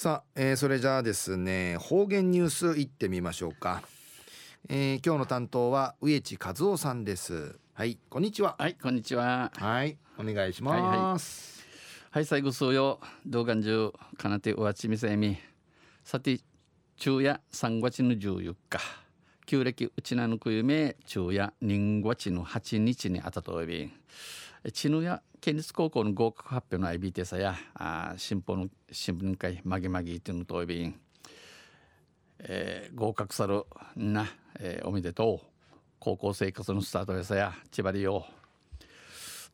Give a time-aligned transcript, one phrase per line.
[0.00, 3.82] さあ、えー、それじゃあですね方言ニュースいってみましょうか、
[4.70, 7.58] えー、今日の担当は植地和夫さんです。
[7.74, 8.56] はいこんにちは。
[8.58, 9.52] はいこんにちは。
[9.54, 11.66] はいお願いします。
[12.12, 15.36] はい、はい、最後数曜動画中かなておわちみせみ。
[16.02, 16.40] さて
[16.96, 18.80] 昼夜3月の14日。
[19.44, 23.92] 旧暦うちなぬくゆめ昼夜人月の8日にあたとび
[24.72, 31.00] ちぬや県立高校の合格発表の IB テサやあ新報の新聞会まぎまぎっていうのとびん、
[32.40, 33.64] えー、合格さる
[33.96, 34.26] な、
[34.58, 35.46] えー、おめでとう。
[35.98, 38.24] 高校生活のスタートやさや千葉りよ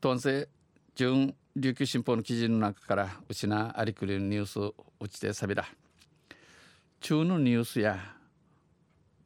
[0.00, 0.48] とんせ
[0.94, 4.60] 準琉球新報の記事の中からうちなありくりのニュース
[5.00, 5.64] うちてさびら。
[7.00, 7.98] 中のニュースや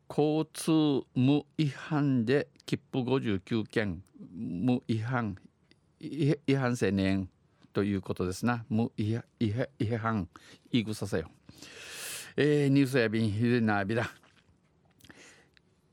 [0.08, 4.02] 交通無違反で切符59件
[4.34, 5.36] 無違反
[6.00, 7.28] 違反青年
[7.74, 8.64] ということですな。
[8.70, 9.20] 無違
[9.98, 10.28] 反、
[10.72, 11.30] 言い草せよ。
[12.36, 14.10] えー、ニュースやびんひでなびら。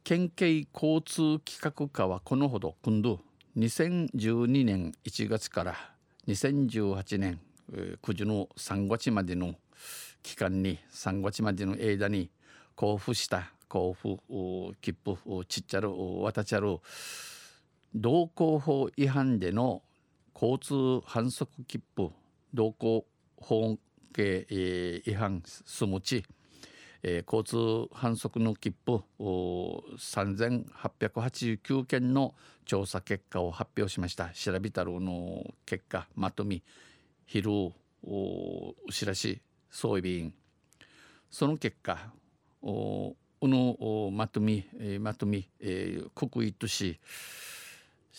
[0.06, 3.20] 県警交通企画課はこのほど今度
[3.58, 5.76] 2012年1月から
[6.30, 7.42] 2018年
[7.74, 9.56] 9時の3月までの
[10.24, 12.30] 期間に3月までの間に
[12.82, 14.22] 交付した交付
[14.80, 15.90] 切符ちっちゃる
[16.22, 16.78] 渡ちゃる
[17.94, 19.82] 道交法違反での
[20.40, 22.12] 交通反則切符
[22.54, 23.04] 道交
[23.38, 23.76] 法
[24.14, 26.24] 系、えー、違反すむち、
[27.02, 34.30] えー、交通反則の切符3889件の調査結果を発表しました。
[34.30, 36.62] 調べたるの結果まとめ
[37.26, 40.36] 昼お知らし総備員。
[41.32, 42.12] その結果
[42.62, 44.68] おのまとめ、
[45.00, 47.00] まとめ、えー、国威とし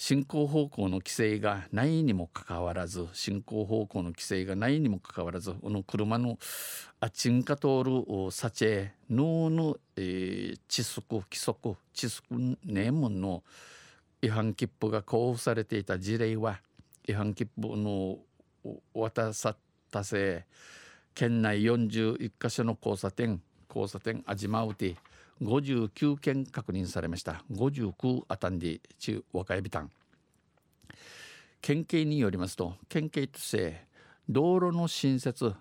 [0.00, 6.38] 進行方向の規制がないにもかかわらず進行方向の規制がないにもかかわらずこの車の
[7.00, 12.24] あちんか通るサチェ脳の、えー、窒息規則窒息
[12.64, 13.42] ネームの
[14.22, 16.60] 違反切符が交付されていた事例は
[17.08, 18.18] 違反切符の
[18.94, 19.56] 渡さっ
[19.90, 20.44] たせ
[21.12, 24.94] 県内41カ所の交差点交差点あじまうて
[25.42, 27.44] 59件確認されました。
[27.52, 29.90] 59あたんで中若いビタン。
[31.60, 33.84] 県警によりますと県警として
[34.28, 35.54] 道路の新設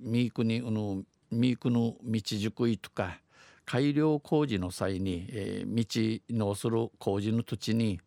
[0.00, 3.20] ミークにのミークの道熟いとか
[3.64, 8.00] 改良工事の際に、えー、道のする工事の土地に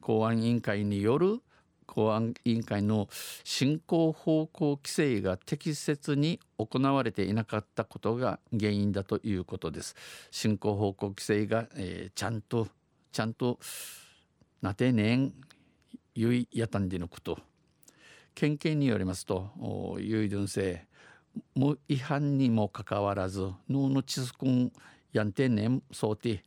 [0.00, 1.40] 公安委員会による
[1.88, 3.08] 公安委員会の
[3.42, 9.96] 進行方向規制が適切に行われていなかったことが原因だということです。
[10.30, 12.68] 進行方向規制が、えー、ちゃんと
[13.10, 13.58] ちゃんと
[14.60, 15.32] なてねん
[16.14, 17.38] ゆいやたんでのこと
[18.34, 20.86] 県警によりますとゆいどんせ
[21.54, 24.72] 無違反にもかかわらず脳のちすくん
[25.12, 26.44] やんてねんそうて、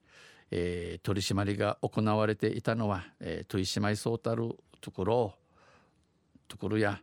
[0.51, 5.33] えー、取り締まりが行われていたのは、えー、取り締まりそうたるところ
[6.47, 6.99] ところや、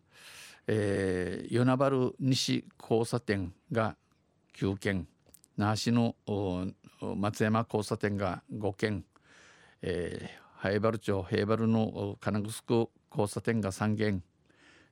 [0.66, 3.96] えー、与那原西交差点が
[4.56, 5.06] 9件
[5.56, 6.14] 那覇市の
[7.16, 9.04] 松山交差点が5件、
[9.82, 14.22] えー、灰原町平原の金城交差点が3件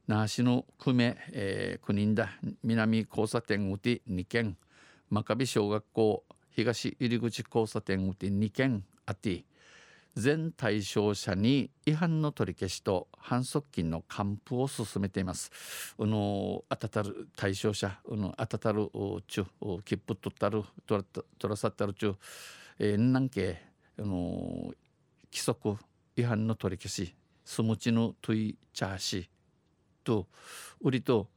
[0.07, 2.31] 那覇市の久米、えー、国人だ
[2.63, 4.57] 南交差点うて2件
[5.11, 9.45] 真壁小学校東入口交差点うて2件あって
[10.17, 15.51] 全対象者に違反の取り消しと反則金の還付を進めています。
[15.99, 18.89] うのあたたる対象者、うのあたたる
[19.29, 19.47] ちゅ
[19.85, 22.15] 切符取ったる取ら取らさったるちゅ
[22.79, 23.61] えー、なんけ
[23.99, 24.75] あの
[25.31, 25.77] 規則
[26.17, 29.31] 違反の取り消しスムチのトイチャーシ
[30.03, 30.27] と
[30.81, 31.29] 売りと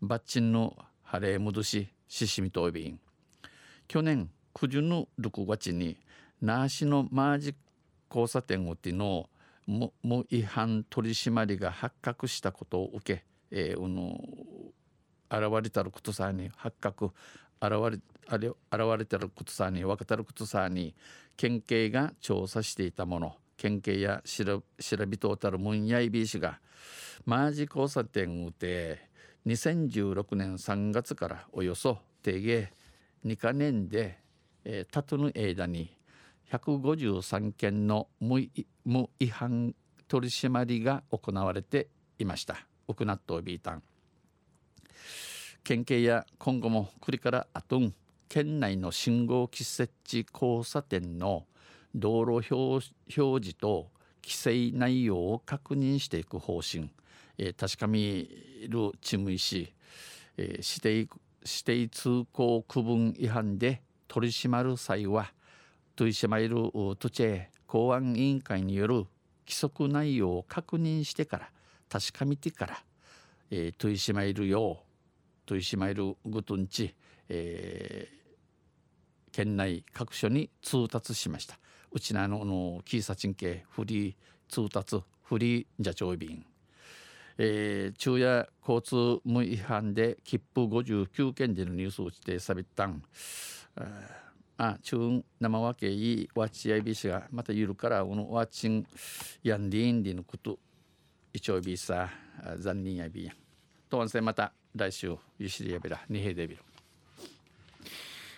[0.00, 3.00] バッチンの晴れ戻しししみとおびん
[3.86, 5.96] 去年9時の6月に
[6.40, 7.54] 那覇市のマージッ
[8.10, 9.28] 交差点をての
[9.66, 9.92] 無
[10.30, 14.18] 違反取り締まりが発覚したことを受け、えー、の
[15.30, 17.12] 現れたることさに発覚
[17.60, 18.00] 現れ
[18.30, 20.94] あ現れたることさに分かたることさに
[21.36, 24.62] 県警が調査していたもの県警や調
[25.06, 26.60] びとうたるムンヤイビー氏が
[27.26, 29.08] マージ交差点をて
[29.46, 32.72] 2016年3月からおよそ定芸
[33.24, 34.18] 2か年で、
[34.64, 35.97] えー、たとぬ間に
[36.50, 39.74] 153件の無違反
[40.06, 42.56] 取り締まりが行われていました。
[42.88, 43.82] ウクナットビータン。
[45.62, 47.92] 県警や今後も栗からあとん
[48.28, 51.44] 県内の信号機設置交差点の
[51.94, 52.84] 道路表
[53.14, 53.90] 示と
[54.22, 56.90] 規制内容を確認していく方針、
[57.36, 58.28] えー、確かみ
[58.68, 59.72] るチムイし、
[60.36, 65.32] えー、していく指定通行区分違反で取り締まる際は
[65.98, 66.50] 取り締まる
[66.96, 69.08] 土地公安委員会による規
[69.48, 71.50] 則内容を確認してから
[71.88, 72.78] 確かめてから、
[73.50, 76.94] えー、取り締まるよう取り締まるごとんち、
[77.28, 81.58] えー、県内各所に通達しました。
[81.90, 84.14] うちなののキーサチン系フリー
[84.46, 86.46] 通達フリージャチョイ便
[87.40, 93.02] えー、昼夜交通無違反で切符59件でのニュースをしてさびったん
[94.60, 98.84] あ中生わけいいわちやいびしがまたゆるからこのわちん
[99.44, 100.58] やんりんりのこと
[101.32, 102.10] 一応びさ
[102.58, 103.32] 残念やびや。
[103.88, 106.62] とんせまた来週ゆしりやびら二平でびる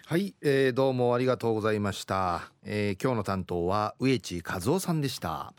[0.06, 5.54] はい、えー、どうもありがとうございました、えー、今日の担当は植地和夫さんでした。